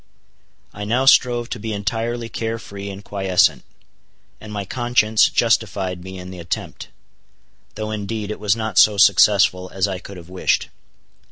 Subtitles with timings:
[0.73, 3.63] I now strove to be entirely care free and quiescent;
[4.39, 6.87] and my conscience justified me in the attempt;
[7.75, 10.69] though indeed it was not so successful as I could have wished.